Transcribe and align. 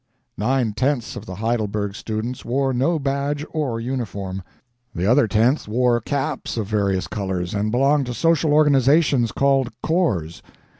Nine 0.39 0.73
tenths 0.73 1.15
of 1.15 1.27
the 1.27 1.35
Heidelberg 1.35 1.93
students 1.93 2.43
wore 2.43 2.73
no 2.73 2.97
badge 2.97 3.45
or 3.51 3.79
uniform; 3.79 4.41
the 4.95 5.05
other 5.05 5.27
tenth 5.27 5.67
wore 5.67 6.01
caps 6.01 6.57
of 6.57 6.65
various 6.65 7.05
colors, 7.05 7.53
and 7.53 7.69
belonged 7.69 8.07
to 8.07 8.15
social 8.15 8.51
organizations 8.51 9.31
called 9.31 9.69
"corps." 9.83 10.41